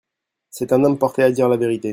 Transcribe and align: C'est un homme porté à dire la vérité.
C'est 0.49 0.73
un 0.73 0.83
homme 0.83 0.97
porté 0.97 1.21
à 1.21 1.29
dire 1.31 1.47
la 1.47 1.57
vérité. 1.57 1.89